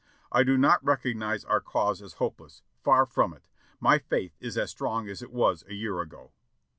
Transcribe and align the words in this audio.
I 0.31 0.41
do 0.41 0.57
not 0.57 0.83
recognize 0.83 1.45
our 1.45 1.61
cause 1.61 2.01
as 2.01 2.13
hopeless; 2.13 2.63
far 2.83 3.05
from 3.05 3.35
it. 3.35 3.43
My 3.79 3.99
faith 3.99 4.35
is 4.39 4.57
as 4.57 4.71
strong 4.71 5.07
as 5.07 5.21
it 5.21 5.31
was 5.31 5.63
a 5.67 5.75
year 5.75 6.01
ago." 6.01 6.31